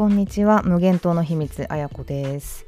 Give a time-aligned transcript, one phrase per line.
[0.00, 0.62] こんにちは。
[0.62, 2.64] 無限島の秘密あやこです、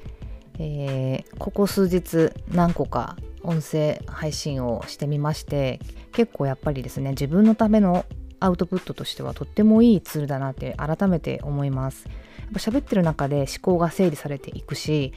[0.58, 5.80] えーここ数日何個か音声配信をしてみまして
[6.12, 8.04] 結構やっぱりですね自分のための
[8.38, 12.04] アウトプットとしてはとってもいいツールだなって改めて思います。
[12.04, 12.12] や
[12.48, 15.14] っぱ喋ってる中で思考が整理されていくし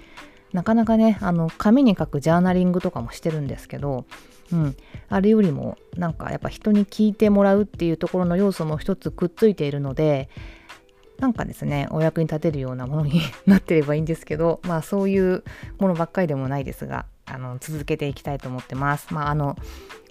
[0.53, 4.05] なかなかねあの紙に書くジャーナリングとかもしてるんですけど
[4.51, 4.77] うん、
[5.09, 10.29] あれよりもなんかやっぱ人に聞いてもらうっていうところの要素も一つくっついているので
[11.19, 15.43] なんかですねお役に立てるようなものに なってればいいんですけどまあそういう
[15.79, 19.13] ものばっかりでもないですがあの続けていきたいと思ってます。
[19.13, 19.55] まああの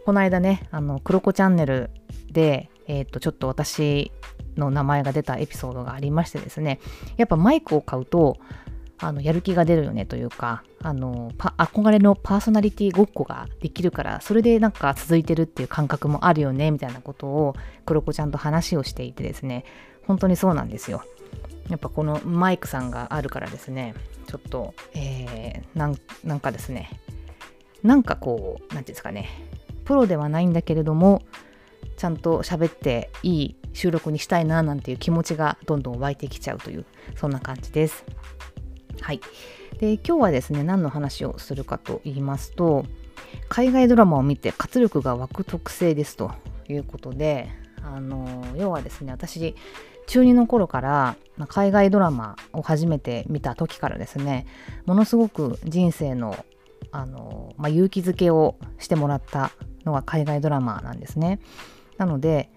[0.04, 1.90] この間ねあのクロコチャンネル
[2.30, 4.12] でえっ、とちょっと私
[4.56, 6.80] の名前が出たエピソードがありましてですね
[7.16, 8.36] やっぱマイクを買うと
[8.98, 17.55] あのやる気が出るよねというかあの憧れのパーソナリティごっこができるからそれでなんか続いてるっていう感覚もあるよねみたいなことを
[17.86, 19.64] クロコちゃんと話をしていてですね
[20.06, 21.02] 本当にそうなんですよ。
[21.69, 23.94] やっぱこのマイクさんがあるからですね。
[24.27, 26.91] ちょっと、えーなんなんかですね。
[27.83, 29.28] なんかこう何ていうんですかね。
[29.84, 31.22] プロではないんだけれども
[31.97, 36.84] ちゃんと喋っていい収録にしたいななんていう気持ちがどんどん湧いてきちゃうという
[37.16, 38.05] そんな感じです。
[39.00, 39.20] はい、
[39.78, 42.86] で今日はですね何の話をするかと言いますと
[43.48, 46.32] 海外ドラマを見て活力が湧く特性ですと
[46.69, 47.50] いうことで
[47.82, 49.55] あの要はですね私
[50.06, 51.16] 中2の頃から
[51.48, 54.47] 海外ドラマを初めて見た時からですね
[54.86, 56.44] ものすごく人生の
[56.91, 59.50] あの、まあ、勇気づけをしてもらった
[59.84, 61.41] のが海外ドラマなんですね。
[61.97, 62.50] なので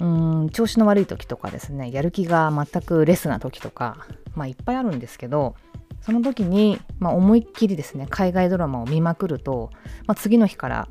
[0.00, 5.54] うん調子の悪い時とかですねやる気が全くレスな時とかまあいっぱいあるんですけど
[6.00, 9.70] その時に、まあ、思いっきりですね海外ドラマを見まくると、
[10.06, 10.88] まあ、次の日から、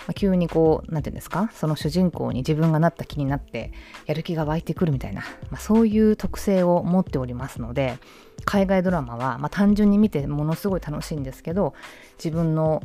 [0.00, 1.50] まあ急にこう何て言うんですか？
[1.54, 3.72] その主人公に自分がなった気になって
[4.06, 7.98] やる気が湧いてくるみたいな、まあ、そういう特性を持っておりますので
[8.44, 11.74] 海外ドラマは、まあ、単純に見てものすごい楽しいんですけど
[12.18, 12.82] 自分の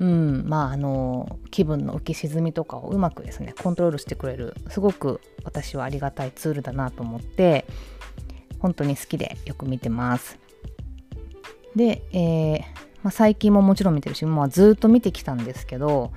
[0.00, 7.64] うん、まああの気分の浮き沈みとかをうまくですねコントロールしてくれるすごく私はありがたいツールだなと思って
[8.60, 10.38] 本当に好きでよく見てます。
[11.74, 12.60] で、えー
[13.02, 16.12] まあ、最近ももちろん見てるし、まあ、ずっと見てきたんですけど、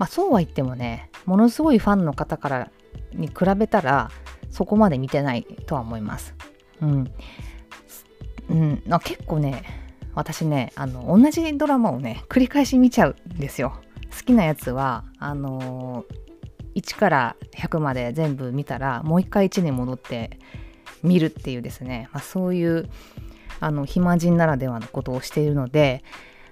[0.00, 2.70] まあ、そうは言ってもねものすごいファンの方から
[3.12, 4.10] に比べたら
[4.50, 6.34] そこまで見てないとは思います。
[6.80, 7.12] うん、
[8.48, 9.62] うん、あ結構ね
[10.14, 13.74] 私ねあの同じドラマをね繰り返し見ちゃうんですよ。
[14.10, 16.20] 好きなやつはあのー
[16.74, 20.38] 1から100まで全部見たらもう一回1に戻って
[21.02, 22.88] 見るっていうですね、まあ、そういう
[23.60, 26.02] あの暇人ならではのことをしているので、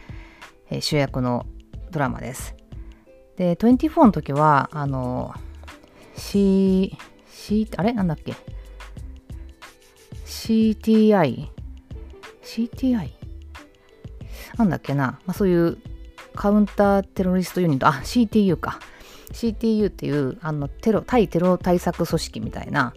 [0.69, 1.45] えー主役の
[1.91, 2.55] ドラマです。
[3.37, 5.33] で24の時はあの
[6.15, 6.97] C,
[7.27, 7.93] C あれ？
[7.93, 8.33] なんだっけ
[10.25, 11.47] ？CTI
[12.43, 13.11] CTI
[14.57, 15.77] なんだっけな、まあ、そういう
[16.37, 17.87] カウンターテロリストユニット。
[17.87, 18.79] あ CTU か。
[19.31, 22.93] CTU っていうあのテロ対テロ対策組織みたいな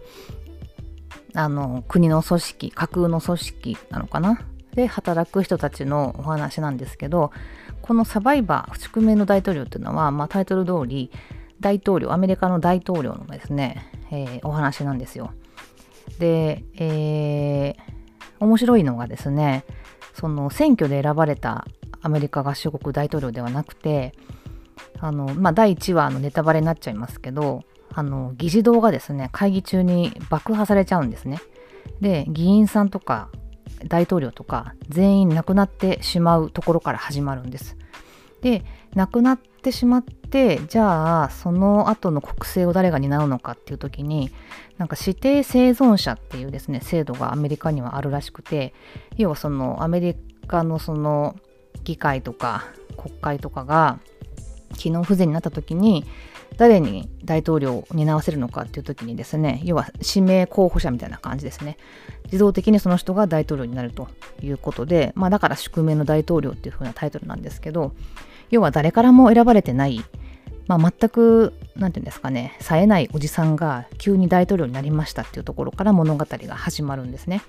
[1.33, 4.41] あの国の組織架空の組織なのかな。
[4.73, 7.31] で働く人たちのお話なんですけど
[7.81, 11.11] このサバイバー宿命の大統領っていうのは、まあ、タイトル通り
[11.59, 15.33] 大統領アメリカの大統領のですね、えー、お話なんですよ。
[16.19, 19.65] で、えー、面白いのがですね
[20.13, 21.65] その選挙で選ばれた
[22.01, 24.13] アメリカ合衆国大統領ではなくて
[24.99, 27.63] あの、まあ、第1話のネタバレになっちゃいますけど
[27.93, 31.39] あの議事堂がですね会議中に爆破されちゃうんですね。
[31.99, 33.29] で議員さんとか
[33.87, 37.77] 大統領とか全員亡くなってしまうところから始まるんです。
[38.41, 38.63] で
[38.95, 44.31] 亡くなってしまってじゃあその後の国政を誰が担うのかっていう時に
[44.77, 48.73] なんか指定生存者っていうですね制度がアメリカにはあるらしくて
[49.17, 50.15] 要はそのアメリ
[50.47, 51.35] カのその
[51.83, 52.65] 議会とか
[52.97, 53.99] 国会とかが
[54.77, 56.05] 機能不全になった時に
[56.57, 61.77] 誰に大統領を担わせるのかっていう時にですね要は指名候補者みたいな感じですね。
[62.25, 64.07] 自動的にその人が大統領になると
[64.41, 67.93] いうことで、まあ、だから宿命の大統領っていう風なタイトルなんですけど
[68.51, 70.01] 要は誰からも選ばれてない、
[70.67, 77.41] まあ、全く何て言うんですかね冴えないおじさんが急に大統領になりましたっていうところから物語が始まるんですね。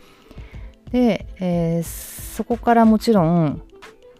[0.91, 3.63] で、えー、そこからもちろん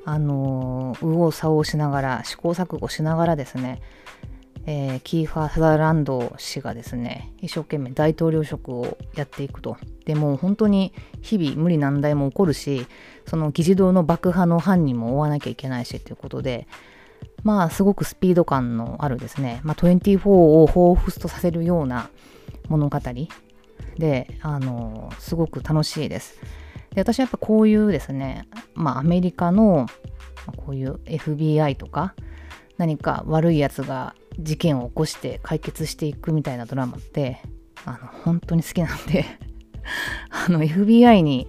[0.05, 3.81] あの右往左往しながら試行錯誤しながらですね
[4.65, 9.77] えー、キーファー・サザーランド氏がですね一生懸命大統領職をやっていくと。
[10.05, 12.87] でも本当に日々無理難題も起こるし
[13.27, 16.67] その議事堂の爆破の犯人も追わなきゃいけないしということで
[17.45, 22.11] まあすごくスピード感のあるですね、まあ、24を彷彿とさせるような
[22.69, 22.99] 物語
[23.97, 26.41] であのすごく楽しいです。
[26.95, 29.87] で私はやっぱこういうですねまあアメリカの
[30.57, 32.15] こういう FBI とか
[32.79, 37.41] 何か悪いやつが事件を起こして解決していくみたいなドラマって
[37.85, 39.25] あの本当に好きなんで
[40.31, 41.49] あの FBI に、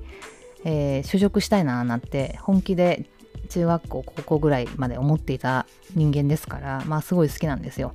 [0.64, 3.06] えー、就職したいななんて本気で
[3.50, 7.94] 中学校高校ぐらいまで思っていた人間ですからまあすごい好きなんですよ。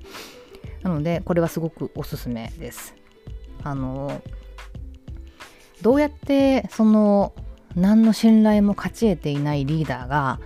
[0.82, 2.94] なのでこれはすごくおすすめです。
[3.64, 4.22] あの
[5.82, 7.32] どうやってその
[7.76, 10.40] 何の信頼も勝ち得ていないリーダーが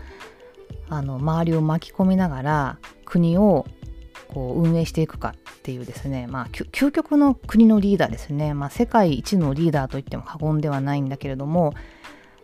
[0.89, 3.67] あの周りを巻き込みながら国を
[4.29, 11.75] こう運営していくかっていうですね、まあ、究極の国のリーダーですね、まあ、世界一のリーダーといっても過言ではないんだけれども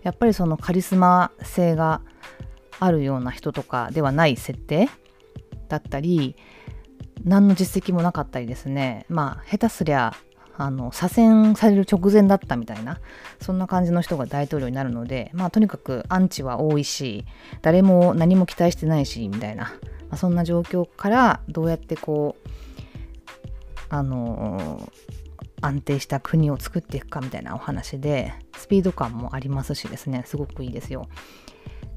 [0.02, 2.00] やっぱりそのカリスマ性が
[2.80, 4.88] あるような人とかではない設定
[5.68, 6.36] だったり
[7.24, 9.04] 何の実績もなかったりですね。
[9.08, 10.14] まあ下手すりゃ
[10.60, 13.00] あの左遷される直前だったみたいな
[13.40, 17.24] そんな感じの人が大統領になるのでまあとにかくアンチは多いし
[17.62, 19.72] 誰も何も期待してないしみたいな
[20.10, 22.48] まあ、そんな状況からどうやってこう
[23.90, 24.90] あの、
[25.60, 31.08] 安定した国を作っていくかみたいなお話でスピード感もありますしですねすごくいいですよ。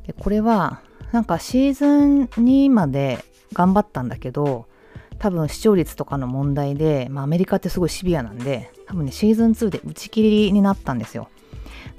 [0.08, 0.82] でこれは
[1.12, 3.24] なんかシーズン2まで
[3.54, 4.66] 頑張ったんだけど
[5.22, 11.30] 多分視聴率とかの問題で、まあ、アメリカってすごいシビアなんで多分ねシーズン2で打ち切りになったんですよ。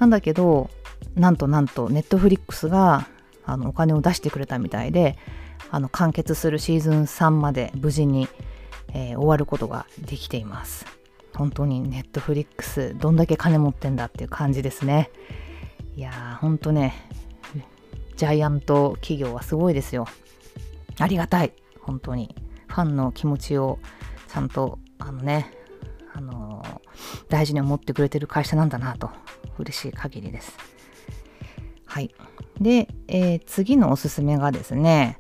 [0.01, 0.71] なんだけど
[1.15, 3.07] なんとなんとネットフリックスが
[3.45, 5.17] あのお金を出してくれたみたいで
[5.71, 8.27] あの完結するシーズン3まで無事に、
[8.93, 10.85] えー、終わることができています。
[11.33, 15.11] 本当にネットフリックスどんだけ金持ってんだっていう感じですね。
[15.95, 16.93] いやーほんとね
[18.17, 20.09] ジャイアント企業はすごいですよ。
[20.99, 21.52] ありがたい
[21.83, 22.35] 本当に
[22.73, 23.79] ファンの気持ちを
[24.29, 25.52] ちゃんとあのね
[26.14, 26.79] あのー、
[27.29, 29.11] 大事に思ってくれてる会社なんだなと
[29.59, 30.57] 嬉しい限りです。
[31.87, 32.14] はい。
[32.61, 35.17] で、えー、次のおすすめがですね、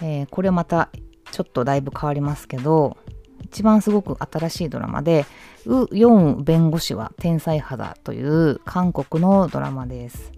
[0.00, 0.90] えー、これまた
[1.30, 2.96] ちょっとだいぶ変わりますけど
[3.42, 5.24] 一番すごく新しいドラマで
[5.66, 10.32] 「ウ・ヨン弁護士は天才肌」という韓国のドラマです。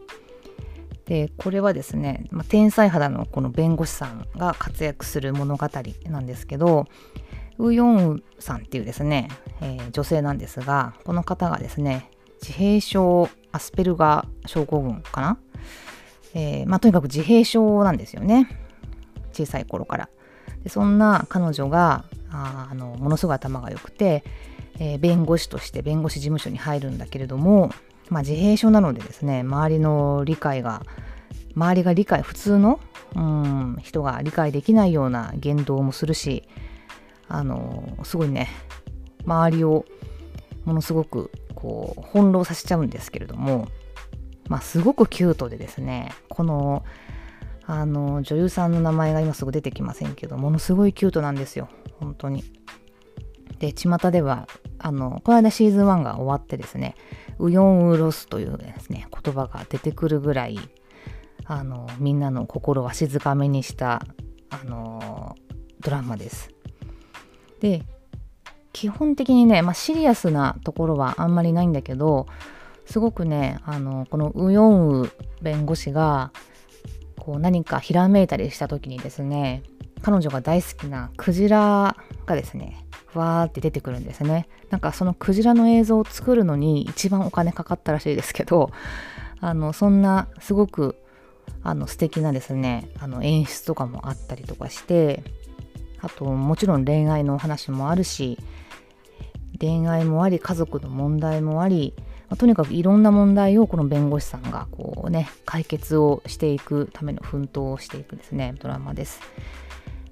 [1.07, 5.69] でこれはですね、まあ、天才肌のこの弁護士さんが活躍する物語
[6.07, 6.87] なんですけど
[7.59, 9.29] ウ・ヨンウさんっていうですね、
[9.61, 15.39] えー、女性なんですがこの方がですね自閉症アスペルガー症候群かな、
[16.35, 18.49] えーまあ、とにかく自閉症なんですよね。
[19.33, 20.09] 小さい頃から
[20.63, 24.25] でそんな彼女がああのものすごい頭が良くて、
[24.79, 27.71] えー、弁護士として弁護士事務所に入るんだけれども、
[28.11, 30.83] まあ、自閉症なのでですね周りの理解が
[31.57, 32.81] 周りが理解普通の
[33.15, 36.45] うん人が理解できないような言動もするし
[37.29, 38.49] あのすごいね
[39.25, 39.85] 周りを
[40.65, 43.69] ものすごくこう翻弄させちゃうんですけれども
[44.49, 46.85] まあすごくキュートでですねこの
[47.67, 51.69] あの女優さんの名前が今すぐ出てきませんけどものすごいキュートなんですよ
[51.99, 52.45] 本当に。
[53.59, 54.49] で巷では
[54.85, 56.95] あのこの間シーズン1が終わってですね
[57.38, 60.59] ウヨンウロスというですね言葉が出てくるぐらい
[61.47, 64.03] あのみんなの心は静かめにした
[64.50, 65.37] あの
[65.81, 66.50] ドラマです。
[67.61, 67.83] で
[68.75, 72.26] 基本的にね、まあ、シリアスなところはあんまりないんだけど
[72.85, 75.11] すごくねあのこのウヨンウ
[75.41, 76.31] 弁護士が
[77.19, 79.62] こう何かひらめいたりした時にですね
[80.03, 82.84] 彼女が大好きなクジラがですね
[83.18, 88.71] わーって出てくるんですねなんかそのクジラの映像を作るのに一番お金かかったらしいですけど
[89.40, 90.97] あのそんなすごく
[91.62, 95.23] あの素敵なですねあの演出とかもあったりとかして
[96.00, 98.38] あともちろん恋愛のお話もあるし
[99.61, 101.94] 恋愛もあり家族の問題もあり、
[102.28, 109.21] まあ、とにかくいろんな問題をこの弁護士さんがこうね解決をしていくための奮闘をしていくですねドラマです。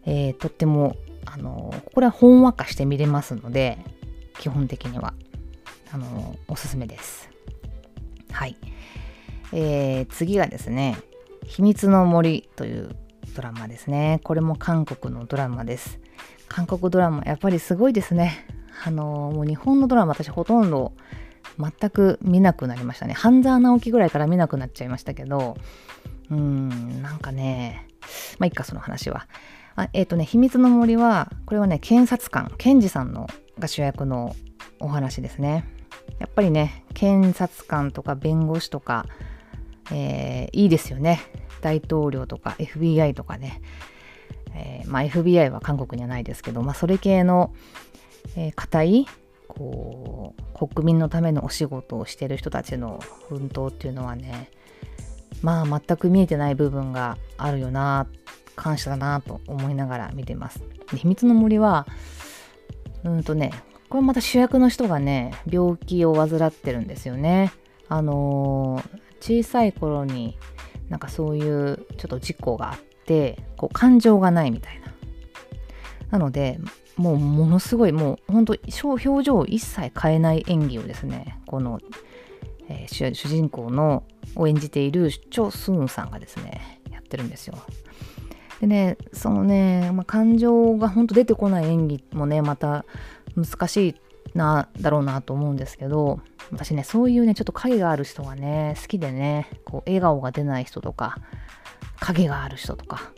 [0.04, 3.78] えー、とってもあのこれはほんわかして見れますので
[4.38, 5.14] 基本的には
[5.92, 7.28] あのおすすめです。
[8.30, 8.56] はい。
[9.52, 10.96] えー、次がですね
[11.44, 12.96] 「秘密の森」という
[13.34, 14.20] ドラマですね。
[14.24, 16.00] これも韓国のドラマです。
[16.48, 18.46] 韓国ドラマやっぱりすごいですね。
[18.84, 20.92] あのもう日本のドラマ私ほとんど
[21.58, 23.14] 全く見なくなりましたね。
[23.14, 25.56] 半沢直樹ぐらいから見なくなっちゃいましたけど、
[26.30, 27.86] うん、なんかね、
[28.38, 29.26] まあいっか、その話は。
[29.76, 34.34] あえ、ー、とね、秘密の森は、これはね、検察官、検事さんのが主役の
[34.80, 35.64] お話ですね。
[36.18, 39.06] やっぱりね、検察官とか弁護士とか、
[39.90, 41.20] えー、いいですよね。
[41.60, 43.60] 大統領とか FBI とかね。
[44.54, 47.52] えー、まあ FBI は韓国にはないですけど、まあそれ系の
[48.36, 49.06] えー、固い
[49.48, 54.50] こう国民のためのお仕事をしてる人たちの奮闘っていうのはね
[55.42, 58.06] まあ全く見えてない部分があるよな
[58.56, 60.62] 感謝だなと思いながら見てます。
[60.90, 61.86] で秘密の森は
[63.04, 63.52] うんとね
[63.88, 67.52] これまた主役の人がね病気を患ってるんですよね。
[67.88, 70.38] あのー、小さい頃に
[70.88, 74.92] なんかそういうちょっと事故があってこう感情がないみたいな。
[76.10, 76.58] なので
[76.96, 81.80] もうものすごいもう本当表情を一切変えない演技をですねこの、
[82.68, 84.04] えー、主人公の
[84.36, 87.58] を演じているチョ・スンさんがですねやってるんですよ。
[88.62, 92.84] でねそのね、まあ、感情が本当出てこない演技もねまた
[93.36, 93.94] 難しい
[94.34, 96.20] なだろうなと思うんですけど
[96.52, 101.18] 私ねそういうねちょっと影がある人がね好きでねこう笑顔が出ない人とか
[101.98, 103.12] 影がある人とか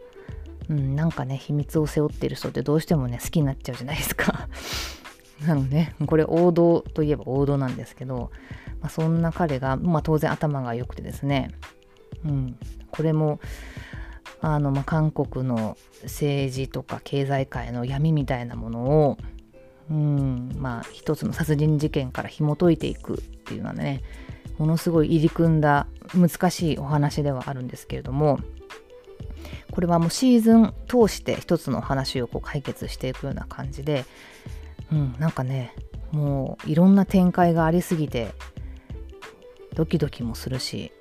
[0.68, 4.48] うん、なんかね秘密を背負ってる人ってどうしてもね好きになっちゃうじゃないですか。
[5.46, 8.30] なのでこれ王道といえば王道なんですけど、
[8.80, 11.50] まあ、そんな彼が、まあ、当然頭が良くてですね、
[12.24, 12.56] うん、
[12.90, 13.40] これも
[14.46, 19.18] あの、まあ、韓国の政治とか経済界の闇みたいなものを、
[19.90, 24.02] うん、まあ一つの殺人事件から紐解いていくっていうのはね
[24.58, 28.38] ものすごい入り組んだ難しいお話ではあるんですけれども
[29.70, 34.04] これはもうシーズン通して一つの話をこう解決していくような感じで、
[34.92, 35.74] うん、なんかね
[36.12, 38.34] もういろんな展開がありすぎて
[39.74, 40.92] ドキドキもするし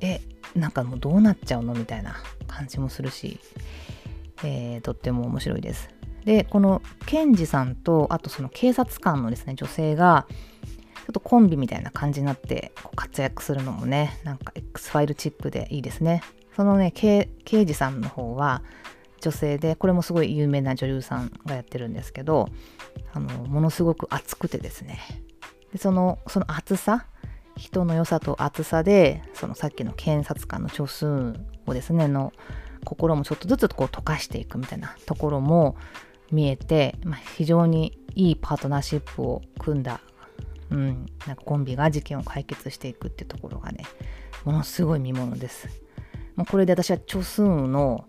[0.00, 0.20] え
[0.54, 2.16] なんかもうどうなっちゃうのみたいな
[2.46, 3.40] 感じもするし、
[4.44, 5.90] えー、とっても面白いです。
[6.24, 10.26] でこの検事さんとあとその警察官のですね女性が
[10.94, 16.22] ちょっとコンビみたいな感じになってこう活躍するのもねなんか X ファイルチックでいいですね。
[16.54, 18.62] そのね刑事さんの方は
[19.20, 22.48] 女性でこれもすごい有名な女優さんがやってるんですけど
[23.14, 25.00] あのものすごく熱くてですね
[25.72, 27.06] でそのその熱さ
[27.62, 31.06] 人の良さと熱さでそのさっきの検察官の著数
[31.64, 32.32] をですねの
[32.84, 35.76] 心もちょっとずつこう溶かしていくみたいなところも
[36.32, 40.00] 見えて、まあ、非常にいいパートナーシップを組んだ、
[40.70, 43.84] うん、なんかコンビが事件を解決していくっていうところがね
[44.44, 45.68] ものすごい見ものです。
[46.34, 48.06] もうこれで私はチョスンの、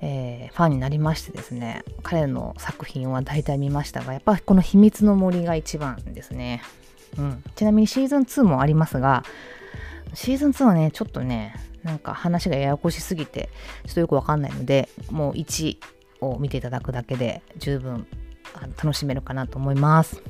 [0.00, 6.62] えー、ファンになりましてですね彼の作品は大体見ましたがやっぱこの「秘密の森」が一番ですね、
[7.16, 9.24] うん、ちなみにシーズン2もありますが
[10.14, 13.48] シーズン2はねちょっとねなんか話がややこしすぎて
[13.86, 15.78] ちょっとよくわかんないのでもう1
[16.20, 18.06] を見ていただくだけで十分
[18.82, 20.22] 楽しめるかなと思います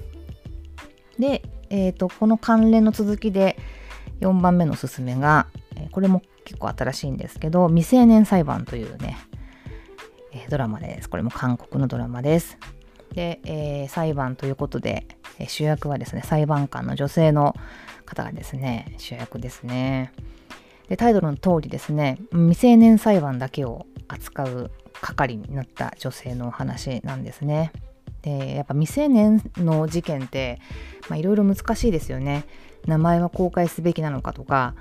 [1.19, 3.59] で、えーと、この関連の続きで
[4.21, 5.47] 4番目のおすすめが
[5.93, 9.19] これも結構新しいんですけど、未成年裁判というね、
[10.49, 11.11] ドラマです。
[11.11, 12.59] これも韓国のドラマです。
[13.13, 15.07] で、えー、裁判ということで、
[15.39, 17.55] え、主役はですね、裁判官の女性の
[18.07, 20.13] 方がですね、主役ですね。
[20.89, 27.73] で、タイトルの通りですね、未成年裁判だけを扱う係になった女性のお話なんですね。
[28.23, 30.61] でやっぱ未成年の事件って
[31.15, 32.45] いろいろ難しいですよね
[32.87, 34.75] 名前は公開すべきなのかとか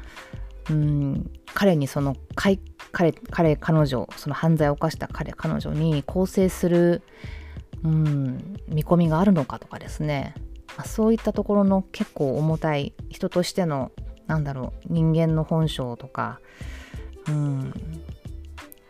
[0.70, 2.60] うん彼にその彼
[2.92, 3.14] 彼
[3.56, 7.04] 彼女その犯罪を犯した彼彼女に更生する
[7.84, 10.34] うん見込みがあるのかとかですね、
[10.78, 13.92] ま、そういったところの結構重たい人としての
[14.28, 16.40] なんだろう人間の本性とか
[17.28, 17.74] うん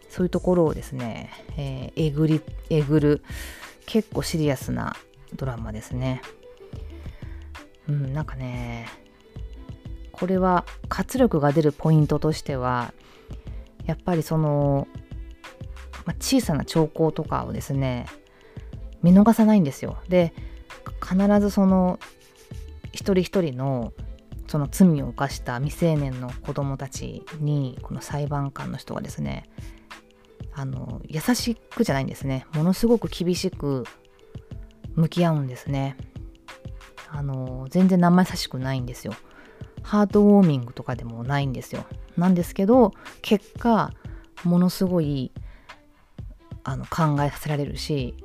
[0.09, 3.23] そういうところをですね、えー、えぐりえぐる
[3.85, 4.95] 結構シリアスな
[5.35, 6.21] ドラマですね。
[7.87, 8.87] うん、なんかね
[10.11, 12.93] これは活力が出るポイントとしては
[13.85, 14.87] やっぱりその、
[16.05, 18.07] まあ、小さな兆候とかをですね
[19.03, 19.97] 見逃さないんですよ。
[20.09, 20.33] で
[21.01, 21.99] 必ずその
[22.91, 23.93] 一人一人の
[24.47, 29.49] その罪を犯した未成年の子供たちにこの裁判官の人がですね
[30.53, 32.47] あの優しくじゃないんですね。
[32.53, 33.83] ものすごく厳しく
[34.95, 35.97] 向き合うんですね。
[37.09, 39.13] あの全然生優しくないんですよ。
[39.83, 41.85] ハートウォーミングとかでもないんですよ。
[42.17, 43.91] なんですけど結果
[44.43, 45.31] ものすごい
[46.63, 48.15] あの考えさせられるし、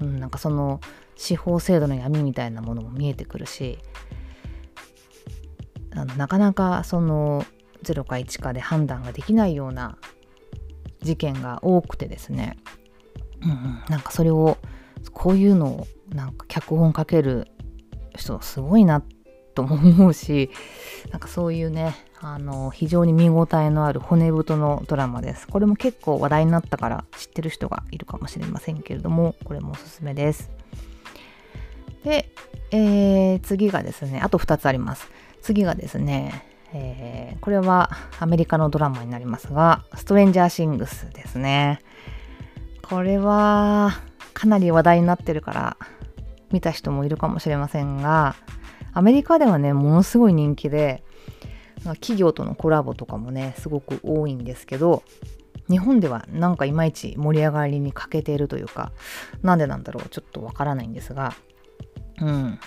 [0.00, 0.80] うん、なんかその
[1.16, 3.78] 司法制度の闇みたいなものも見えてくるし
[5.92, 7.44] あのなかなかその
[7.82, 9.96] 0か1かで判断ができないような
[11.00, 12.58] 事件が多くてですね、
[13.42, 14.58] うん、なんかそれを
[15.12, 17.48] こういうのをなんか脚本かける
[18.16, 19.02] 人すごいな
[19.54, 20.50] とも思うし
[21.10, 25.46] なんかそういうねあの非常に見応えのある骨太のドラマです。
[25.46, 30.50] これも結構話題になったから知ってる人がいるかもしれませんけれどもこれもおすすめです。
[32.04, 32.30] で、
[32.70, 35.08] えー、次がですねあと2つあります。
[35.42, 41.80] 次がですね、えー、これはアメリカのドラマになりますが、ストレンジャーシングスですね。
[42.82, 43.92] これは
[44.34, 45.76] かなり話題になってるから
[46.50, 48.34] 見た人もいるかもしれませんが、
[48.96, 51.04] アメリカではね、ものすごい人気で、
[52.00, 55.02] 企業とのコラボとかもね、すごく多いんですけど、
[55.68, 58.92] 日本ではなんかいまいち盛り上がりに欠けているというか、
[59.42, 61.34] なんでなんだろう、ちょっとわからないんですが、
[62.22, 62.58] うん、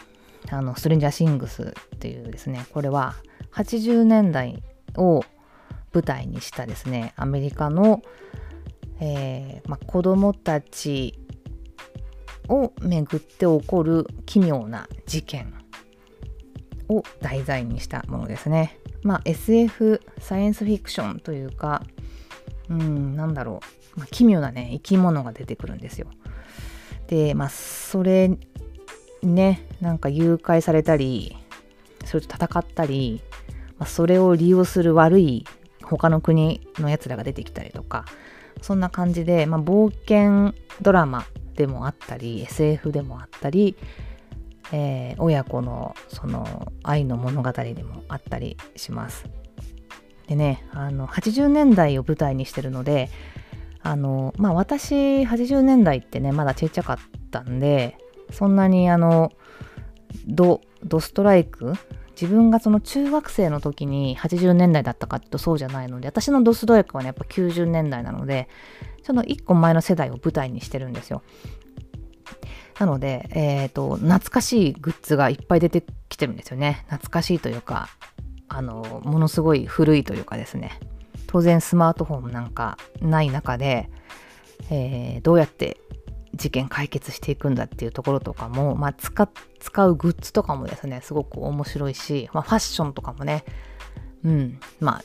[0.52, 3.16] あのストレンジャーシングスっていうですねこれは
[3.52, 4.62] 80年代
[4.96, 5.24] を
[5.94, 8.02] 舞台にしたですねアメリカの、
[9.00, 11.20] えーま子供たち
[12.48, 15.59] をめぐって起こる奇妙な事件。
[16.90, 18.78] を題材にしたものですね。
[19.04, 21.84] まあ SF サイエンスフィクションというか
[22.70, 23.62] うんなんだろ
[23.96, 26.08] う、まあ、奇妙なね生き物が出てくるんですよ。
[27.08, 28.32] でまあそれ
[29.24, 31.38] ねなんか誘拐されたり
[32.06, 33.22] それと戦ったり、
[33.78, 35.46] まあ、それを利用する悪い
[35.84, 38.06] 他の国のやつらが出てきたりとか
[38.62, 41.26] そんな感じで、まあ、冒険ドラマ
[41.56, 43.76] でもあったり SF でもあったり、
[44.72, 49.26] えー、親子のその愛の物語でもあったりします。
[50.28, 53.10] でねあの80年代を舞台にしてるので
[53.82, 56.98] あのまあ私80年代ってねまだちっちゃかっ
[57.32, 57.98] たんで
[58.32, 59.32] そんなにあの
[60.28, 61.74] ドドストライク
[62.20, 68.50] 自分がその中学生の時に80年代だったかってとそうじゃないので私のドストライクはねやっぱ90年代なので
[69.04, 71.24] その1個前の世代を舞台にしてるんですよ
[72.80, 77.90] なので、えっ、ー、と懐かしいグッズがいっぱい出てきてるんですよね懐かしいというか
[78.48, 80.80] あのものすごい古いというかですね
[81.28, 83.90] 当然スマートフォンなんかない中で、
[84.72, 85.78] えー、どうやって
[86.34, 93.44] 事件解決していくんだっていうところとかも、まあ、使使うグッズとかもですねすごく面白いし、まあ、ファッションとかもね
[94.24, 95.02] うんま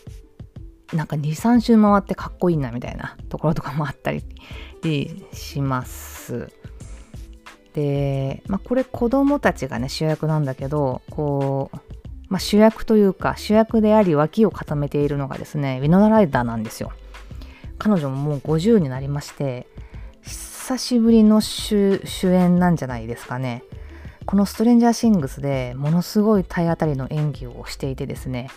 [0.92, 4.22] あなんか23周回ってかっこいいなみたいなところとかもあったり
[5.32, 6.52] します。
[7.74, 11.76] で、まあ、これ子供たちがね主役なんだけどこう、
[12.28, 16.92] まあ、主役というか主役であり脇を固めているのがですねウィノナライダーなんですよ。
[17.76, 19.66] 彼女ももう50になりまして
[20.22, 23.64] 久しぶりの主演なんじゃないですかね。
[24.24, 28.48] このストレンジャーシングスでものすごい体当たりの演技をしていてですね、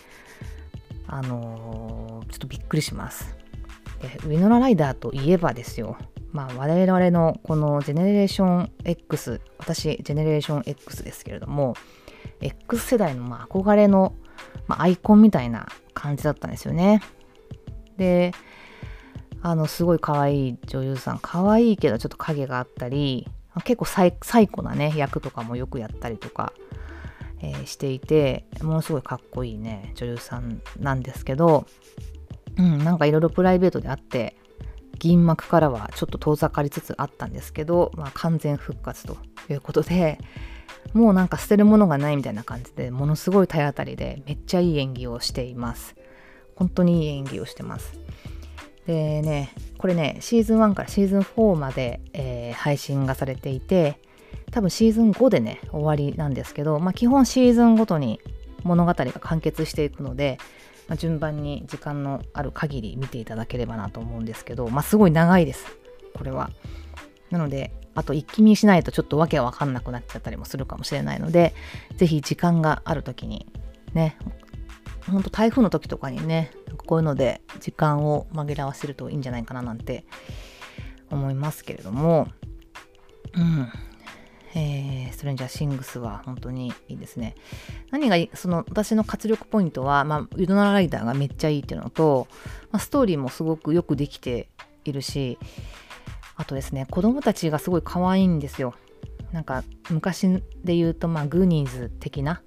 [1.08, 3.36] あのー、ちょっとびっくりします。
[4.24, 5.98] ウィノラライダーといえばですよ、
[6.32, 11.76] まあ、我々のこのジェネレーション X、私、ジェネレーション X ですけれども、
[12.42, 14.14] X 世代のま憧れの、
[14.68, 17.02] ま、アイコンみたいな感じだったんですよね。
[17.98, 18.34] で、
[19.42, 23.28] あのすごい可愛い女優さん可愛いけどちょっと影があったり
[23.64, 26.54] 結構サイサコなね役とかもよくやったりとか、
[27.42, 31.66] えー、していてものすごいかっこいいね女優さんなんですけど、
[32.58, 34.36] うん、なんかいろいろプライベートであって
[35.00, 39.18] 銀幕からはちょっと遠ざかりつつあったんですけど、まあ、完全復活と
[39.50, 40.20] いうことで
[40.94, 45.96] もうなんか捨てるものがないみたいな感じでものすごい体当たりでめっちゃいい演技をしています。
[46.56, 48.00] 本当にいい演技をしてます。
[48.88, 54.00] でねこれねシーズン1からシーズン4まで、えー、配信がされていて
[54.52, 58.22] 多分シーズン5でね終わりなんですけど、まあ、基本シーズンごとに
[58.64, 60.38] 物語が完結していくので、
[60.88, 65.66] まあ、順番に時間のある限り見ていただければなと思うんですけど、まあ、すごい長いです。
[66.14, 66.50] これは。
[67.30, 71.54] なのであと一気見しないとちょっとわけわかんなくなっちゃったりもするかもしれないので
[71.98, 73.48] 是非時間がある時に
[73.94, 74.18] ね
[75.10, 76.52] ほんと台風の時とかにね
[76.86, 80.06] こういうので時間を紛らわせるといいんじゃないかななんて
[81.10, 82.28] 思いますけれども
[83.34, 83.68] うん。
[84.60, 87.36] えー、ストレンジャーシングスは本当にいいですね。
[87.92, 92.28] 何がその私の活力ポイントは、まあ、ウドナライダーがめっちゃいいっていうのと、
[92.72, 94.50] まあ、ストーリーもすごくよくできて
[94.84, 95.38] いるし
[96.38, 98.74] あとですね子供たちがすごい可愛いんですよ。
[99.32, 102.42] なんか昔で言うと、まあ、グーニーズ的な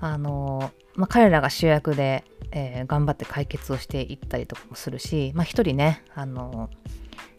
[0.00, 6.68] あの、まあ、彼らが主役で、えー、頑張って解決をしていったりとかもするし、まあ、一人ねあの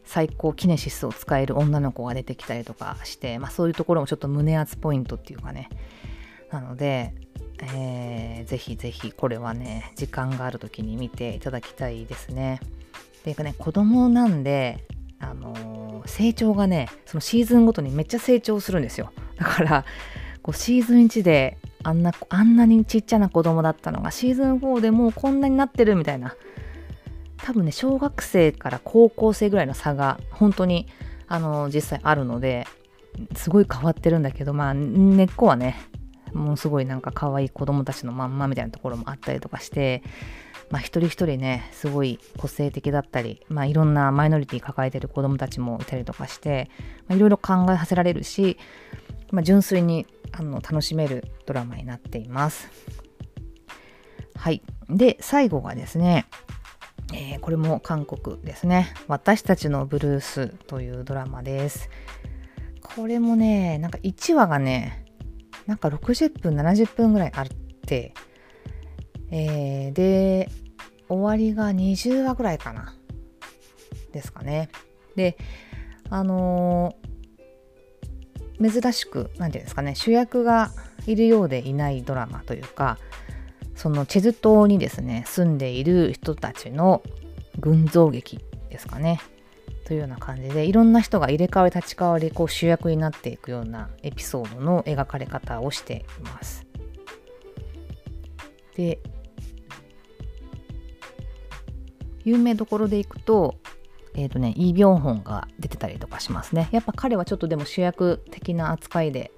[0.10, 5.69] 最高キネシスを使える女の子が出てきたりとかして、まあ、そういうところもちょっと胸熱ポイントっていうかね
[6.52, 7.13] なので、
[7.62, 12.60] えー、ぜひぜひこれはね時間がある時に見ていただきたいですね。
[13.24, 14.84] ていうかね子供なんで
[15.19, 19.86] あのー、成長がねそのシーズンごとにめっちゃ成長するんですよだから
[20.41, 26.36] こうシーズン1であんなあんなにちっちゃな子供だったのがシーズン4でもうこんなになってるみたいな
[27.43, 30.88] 多分ね小学生から高校生ぐらいの差が本当に
[31.28, 32.67] あの実際あるので
[33.36, 35.80] すごい変わってるんだけどまあ根っこはね
[36.34, 40.04] もうすごいなんか可愛い子供たちのまんまみたいなところもあったりとかして
[40.69, 46.69] まあ一人一人ねすごい個性的だったりまあいろんなマイノリティ抱えてる子供たちもいたりとかして
[47.10, 48.58] いろいろ考えさせられるし、
[49.32, 52.69] まあ、純粋にあの楽しめるドラマになっています。
[54.39, 54.62] はい。
[54.89, 56.25] で、最後がですね、
[57.13, 58.93] えー、これも韓国ですね。
[59.08, 61.89] 私たちのブルースというドラマです。
[62.82, 65.06] これもね、なんか1話がね、
[65.65, 67.48] なんか60分、70分ぐらいあっ
[67.86, 68.13] て、
[69.32, 70.50] えー、で、
[71.08, 72.95] 終わりが20話ぐらいかな。
[74.12, 74.69] ですかね。
[75.15, 75.38] で、
[76.10, 80.72] あのー、珍しく、何て言うんですかね、主役が
[81.06, 82.98] いるようでいないドラマというか、
[83.80, 87.02] そのチェズ島にですね住んでいる人たちの
[87.60, 89.22] 群像劇ですかね
[89.86, 96.65] というような感じでいろんな人が入れ替わり立ち替わりこう主役になっていくようなエピソードの描かれ方をしています。
[98.76, 99.00] で
[102.26, 103.56] 有名どころでいくと
[104.13, 109.32] え、ー、とねイ・ビョンホンが出てたりとかしますねやっぱ彼はちょっとでも主役的な扱いで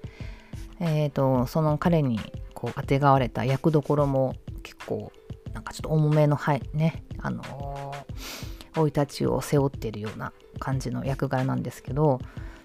[0.80, 2.18] えっ、ー、とその彼に
[2.62, 5.10] こうあてがわれた役どころも結構
[5.52, 7.42] なんかちょっと重めのはいねあの
[8.76, 12.20] 生、い立ちを背負っているような感じの役柄なんですけど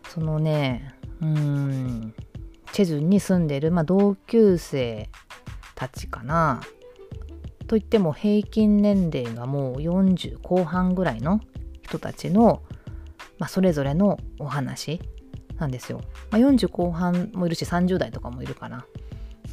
[0.08, 2.14] そのねうん
[2.74, 5.10] チェジュンに住んでる、まあ、同級生
[5.74, 6.62] たちかな
[7.66, 11.42] といっても平均年齢がもう40後半ぐらいの
[11.82, 12.62] 人たちの、
[13.40, 15.02] まあ、それぞれのお話
[15.58, 16.02] なんですよ。
[16.30, 18.86] まあ、40後半もいるし30代とかもいるかな。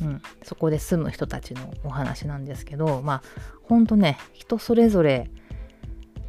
[0.02, 3.22] うん、そこで住む人たちのお話なんですけどまあ
[3.62, 5.30] ほんとね人それぞれ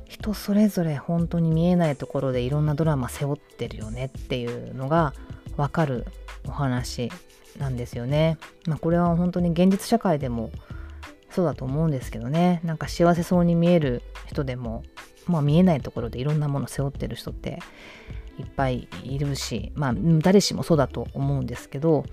[0.08, 5.13] 人それぞれ本当に見えないところでいろんなドラマ背負ってるよねっていうのが
[5.58, 6.06] わかる
[6.47, 7.12] お話
[7.58, 8.38] なんですよね。
[8.67, 10.51] まあ、これは本当に現実社会でも
[11.36, 14.84] そうだと思うんですけどねなんか幸せそうに見える人でも、
[15.28, 17.60] まあ、見えないところでいろんなもの背負ってる人って
[18.39, 22.06] いっぱいいるしまあ誰しもそうだと思うんですけど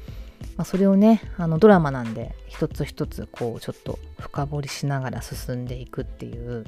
[0.57, 6.65] まあ、それをねあのドラマなんで一つ一つこうちょっと深掘りしながら進んでいくっていう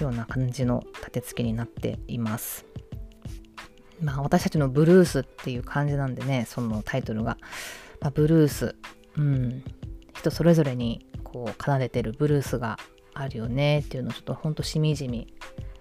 [0.00, 2.66] ような感じの立て付けになっています。
[4.00, 7.38] まあ私たちのブルースっていう感じなんでねそのタイトルが、
[8.00, 8.76] まあ、ブルース
[9.16, 9.64] うん
[10.14, 12.78] 人それぞれにこう奏でてるブルースが
[13.14, 15.32] あるよねっていうのをちょっとほんとしみじみ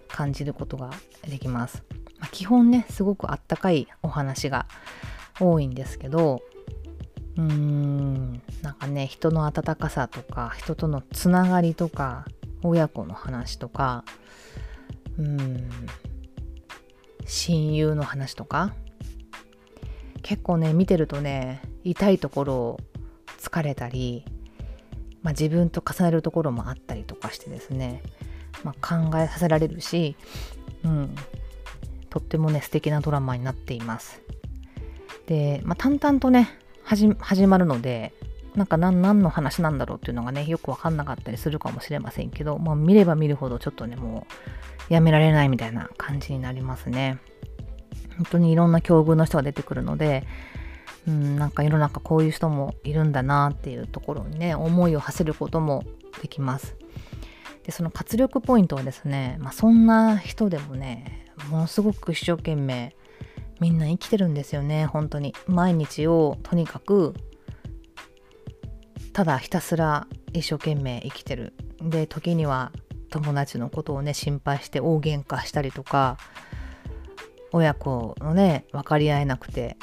[0.08, 0.92] 感じることが
[1.28, 1.84] できます。
[2.20, 4.68] まあ、基本ねすごくあったかいお話が
[5.40, 6.42] 多いんですけど
[7.38, 8.42] うん。
[8.62, 12.26] なんかね人の温かさとか人とのつながりとか
[12.64, 14.04] 親子の話とか
[15.18, 15.70] うん
[17.26, 18.74] 親友の話とか
[20.22, 22.80] 結構ね見てるとね痛いところを
[23.40, 24.26] 疲れたり、
[25.22, 28.02] まあ、自分と重ねるところもあったりとかしてですね、
[28.64, 30.16] まあ、考えさせられるし
[30.84, 31.16] うん、
[32.10, 34.22] とってもね素敵なドラマになっています。
[35.28, 38.14] で、まあ、淡々とね始まるので
[38.56, 44.28] なんか何の話なんだろうっていうのがねよく分かんなかったりするかもしれませんけど、まあ、見れば見るほどちょっとねも
[44.90, 47.20] うやめられないみたいな感じになりますね。
[48.18, 50.28] 本当にいろんな境遇の人が出てくるので
[51.08, 55.84] うん、なんか世の中こういう人もいるんだなっていうところにね思いを馳せることも
[56.22, 56.76] できます。
[57.64, 62.94] でその活力ポイントはですね、まあ、そんな人でもねものすごく一生懸命
[63.64, 65.34] みんな生きてるんですよね本当に。
[65.48, 67.14] 毎日をとにかく
[69.14, 71.54] ただひたすら一生懸命生きてる。
[71.80, 72.74] で時には
[73.10, 76.18] 友達のことをね心配して大喧嘩したりとか
[77.54, 79.78] 親子のね分かり合えなくて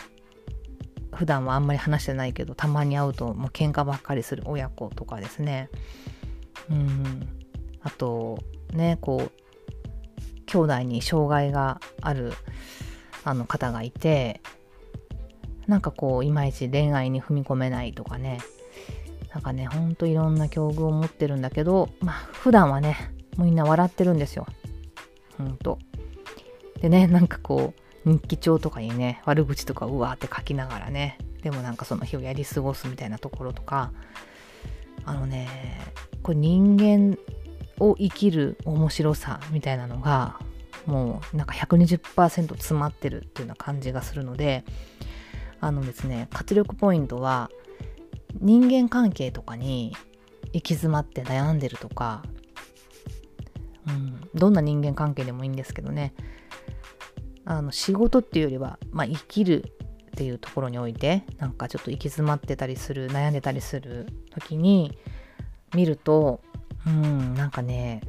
[1.14, 5.70] 普段はあんまり話してないけどたまに会うともう喧嘩ばっかりする親子とかですね。
[6.68, 7.28] うん。
[7.80, 8.40] あと
[8.74, 12.34] ねこう兄弟に障害がある
[13.24, 14.40] あの方がいて
[15.66, 18.38] なんかこういまいち恋愛に踏み込めないとかね。
[19.32, 24.46] なんかねほんといろんな境遇を持ってるんだけどまあ普段はねみんな笑ってるんですよ。
[25.38, 25.78] ほんと。
[26.80, 33.92] でねなんかこう日記帳とかにね悪口とかうわーって書きながらねでもなんかその日をやり過ごすみたいなところとか
[35.04, 35.48] あのね
[36.22, 37.18] これ人間
[37.78, 40.38] を生きる面白さみたいなのが
[40.86, 44.64] もうなんか120%詰まってるっていうような感じがするので
[45.60, 47.50] あのですね活力ポイントは
[48.40, 49.94] 人間関係とかに
[50.52, 52.22] 行き詰まって悩んでるとか、
[53.86, 56.14] うん、どんな人間関係でもいいんですけどね
[57.44, 64.98] あの仕事っていうよりは、まあ、生きるっていうところにおいてなんかちょっと行き詰まってたりする悩んでたりする時に
[65.74, 66.40] 見ると
[66.86, 68.02] うんなんかね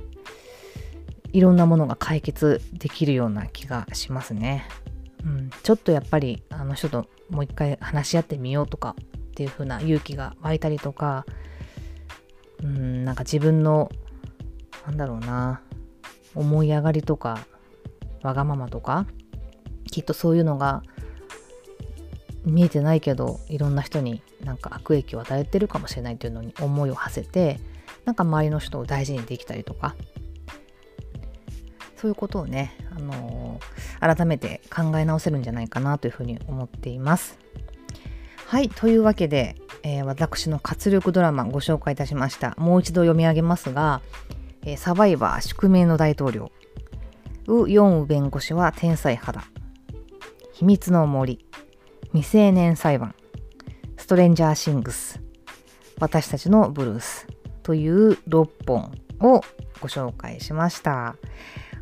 [1.34, 4.68] いろんなものが解決できるような気がしますね。
[5.24, 9.04] うん、ちょっとやっぱりあの人ともう一回話し合ってみようとかっ
[9.36, 11.26] ていう風な勇気が湧いたりとか
[12.64, 13.92] うんなんか自分の
[14.86, 15.62] なんだろうな
[16.36, 17.46] 思い上がりとか
[18.24, 19.06] わがままとか
[19.92, 20.84] きっとそういうのが
[22.46, 27.60] 見えてないけどいろんな人になんか悪影響を与えてるかもしれないというのに思いを馳せて
[28.06, 29.96] なんか周りの人を大事にできたりとか
[32.02, 37.38] そういうことをね、あのー、改めて考え直せるんじゃないかなというふうに思っています。
[38.48, 42.56] はい、というわけで、えー、私の活力ドラマご紹介いたしました。
[42.58, 44.02] もう一度読み上げますが、
[44.64, 46.52] えー、サバイバー宿命の大統領、
[47.46, 49.44] ウ・ヨンウ弁護士は天才肌、
[50.54, 51.46] 秘密の森、
[52.14, 53.14] 未成年裁判、
[53.98, 55.22] ストレンジャーシングス、
[56.00, 57.28] 私たちのブルース
[57.62, 59.44] という6本を
[59.80, 61.16] ご紹介しました。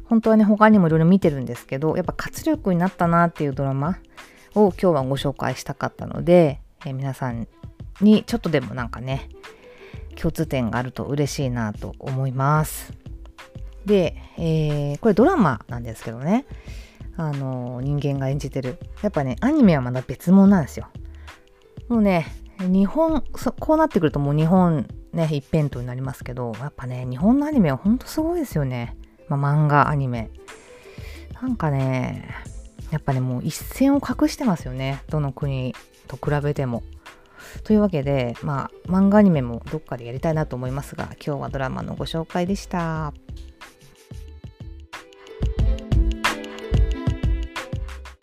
[0.10, 4.00] 本当はね、他にもいろいろ見てるんですけど、やっぱ活力になったなっていうドラマ
[4.56, 7.48] を今日はご紹介したかったので、えー、皆さん
[8.02, 9.30] にちょっとでもなんかね、
[10.16, 12.92] 共通点があると嬉しいなと思います。
[13.86, 16.46] で、えー、これドラマなんですけどね、
[17.16, 18.80] あのー、人間が演じてる。
[19.04, 20.88] やっぱね、アニメはまだ別物なんですよ。
[21.88, 22.26] もうね、
[22.60, 23.24] 日本、
[23.60, 28.96] こうなってくるともう日本ね、一辺倒になりますけど、やっぱね、日本のアニメはほんとすごいですよね。
[29.30, 30.30] まあ、漫画、アニメ。
[31.42, 32.30] なんかね、
[32.92, 35.04] やっぱね、もう一線を画してますよね。
[35.10, 35.76] どの国
[36.08, 36.84] と比べても。
[37.64, 43.14] というわけで、まあ、漫画アニメもどっかでやりたいなと思いますが、今日はドラマのご紹介でした。